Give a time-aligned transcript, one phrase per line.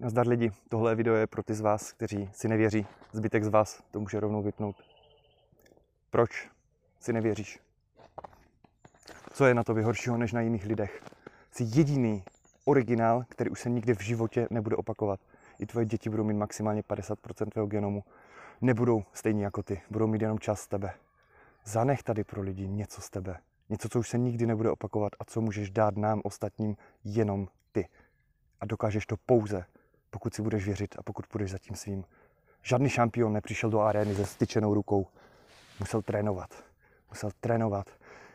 [0.00, 2.86] Nazdar lidi, tohle video je pro ty z vás, kteří si nevěří.
[3.12, 4.76] Zbytek z vás to může rovnou vypnout.
[6.10, 6.50] Proč
[7.00, 7.60] si nevěříš?
[9.32, 11.02] Co je na tobě horšího než na jiných lidech?
[11.50, 12.24] Jsi jediný
[12.64, 15.20] originál, který už se nikdy v životě nebude opakovat.
[15.58, 18.04] I tvoje děti budou mít maximálně 50% tvého genomu.
[18.60, 20.94] Nebudou stejní jako ty, budou mít jenom čas z tebe.
[21.64, 23.38] Zanech tady pro lidi něco z tebe.
[23.68, 27.88] Něco, co už se nikdy nebude opakovat a co můžeš dát nám ostatním jenom ty.
[28.60, 29.64] A dokážeš to pouze,
[30.10, 32.04] pokud si budeš věřit a pokud budeš za tím svým.
[32.62, 35.06] Žádný šampion nepřišel do arény se styčenou rukou.
[35.80, 36.64] Musel trénovat.
[37.10, 37.86] Musel trénovat.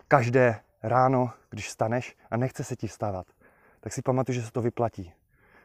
[0.08, 3.28] Každé ráno, když staneš a nechce se ti vstávat,
[3.80, 5.14] tak si pamatuj, že se to vyplatí.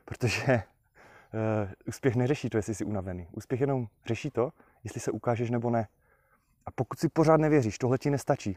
[0.05, 3.29] Protože uh, úspěch neřeší to, jestli jsi unavený.
[3.33, 4.53] Úspěch jenom řeší to,
[4.85, 5.89] jestli se ukážeš nebo ne.
[6.67, 8.57] A pokud si pořád nevěříš, tohle ti nestačí.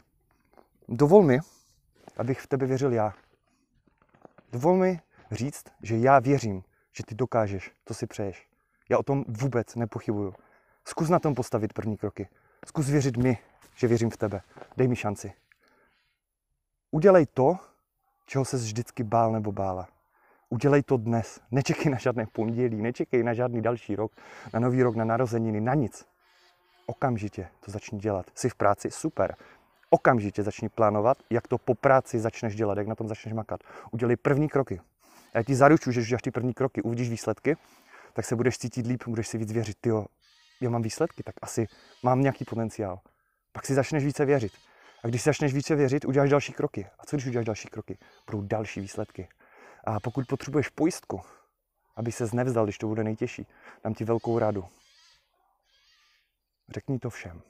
[0.88, 1.38] Dovol mi,
[2.16, 3.14] abych v tebe věřil já.
[4.52, 6.62] Dovol mi říct, že já věřím,
[6.96, 8.48] že ty dokážeš, co si přeješ.
[8.88, 10.34] Já o tom vůbec nepochybuju.
[10.84, 12.28] Zkus na tom postavit první kroky.
[12.66, 13.38] Zkus věřit mi,
[13.74, 14.40] že věřím v tebe.
[14.76, 15.32] Dej mi šanci.
[16.90, 17.56] Udělej to,
[18.26, 19.88] čeho se vždycky bál nebo bála.
[20.48, 21.40] Udělej to dnes.
[21.50, 24.12] Nečekej na žádné pondělí, nečekej na žádný další rok,
[24.52, 26.06] na nový rok, na narozeniny, na nic.
[26.86, 28.26] Okamžitě to začni dělat.
[28.34, 28.90] Jsi v práci?
[28.90, 29.36] Super.
[29.90, 33.60] Okamžitě začni plánovat, jak to po práci začneš dělat, jak na tom začneš makat.
[33.90, 34.80] Udělej první kroky.
[35.34, 37.56] Já ti zaručuju, že když ty první kroky, uvidíš výsledky,
[38.12, 39.76] tak se budeš cítit líp, budeš si víc věřit.
[39.80, 39.90] Ty
[40.60, 41.66] já mám výsledky, tak asi
[42.02, 43.00] mám nějaký potenciál.
[43.52, 44.52] Pak si začneš více věřit.
[45.04, 46.86] A když si začneš více věřit, uděláš další kroky.
[46.98, 47.98] A co když uděláš další kroky?
[48.26, 49.28] Budou další výsledky.
[49.84, 51.20] A pokud potřebuješ pojistku,
[51.96, 53.46] aby se nevzdal, když to bude nejtěžší,
[53.84, 54.64] dám ti velkou radu.
[56.68, 57.42] Řekni to všem.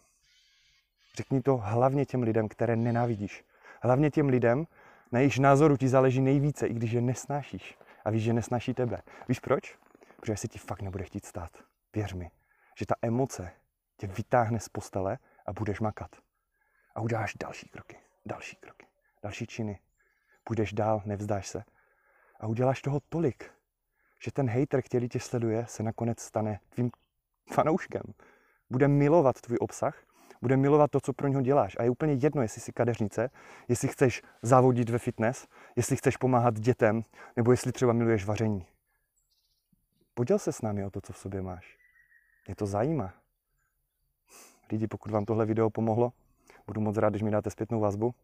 [1.16, 3.44] Řekni to hlavně těm lidem, které nenávidíš.
[3.82, 4.66] Hlavně těm lidem,
[5.14, 7.78] na jejich názoru ti záleží nejvíce, i když je nesnášíš.
[8.04, 9.02] A víš, že nesnáší tebe.
[9.28, 9.78] Víš proč?
[10.16, 11.50] Protože si ti fakt nebude chtít stát.
[11.94, 12.30] Věř mi,
[12.78, 13.50] že ta emoce
[13.96, 16.16] tě vytáhne z postele a budeš makat.
[16.94, 17.96] A uděláš další kroky,
[18.26, 18.86] další kroky,
[19.22, 19.78] další činy.
[20.44, 21.64] Půjdeš dál, nevzdáš se.
[22.40, 23.50] A uděláš toho tolik,
[24.22, 26.90] že ten hater, který tě sleduje, se nakonec stane tvým
[27.52, 28.02] fanouškem.
[28.70, 29.98] Bude milovat tvůj obsah
[30.44, 31.76] bude milovat to, co pro něho děláš.
[31.78, 33.30] A je úplně jedno, jestli jsi kadeřnice,
[33.68, 35.46] jestli chceš závodit ve fitness,
[35.76, 37.04] jestli chceš pomáhat dětem,
[37.36, 38.66] nebo jestli třeba miluješ vaření.
[40.14, 41.76] Poděl se s námi o to, co v sobě máš.
[42.46, 43.14] Mě to zajímá.
[44.72, 46.12] Lidi, pokud vám tohle video pomohlo,
[46.66, 48.14] budu moc rád, když mi dáte zpětnou vazbu.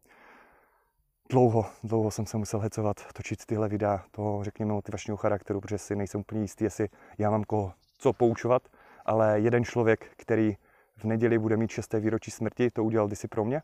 [1.29, 5.95] Dlouho, dlouho jsem se musel hecovat, točit tyhle videa toho, řekněme, motivačního charakteru, protože si
[5.95, 8.69] nejsem úplně jistý, jestli já mám koho co poučovat,
[9.05, 10.57] ale jeden člověk, který
[11.01, 13.61] v neděli bude mít šesté výročí smrti, to udělal kdysi pro mě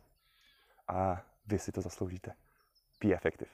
[0.87, 2.33] a vy si to zasloužíte.
[3.03, 3.51] Be effective.